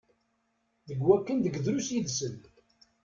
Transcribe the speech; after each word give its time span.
Deg 0.87 0.99
wakken 1.07 1.37
deg 1.41 1.55
drus 1.65 1.87
yid-sen. 1.93 2.35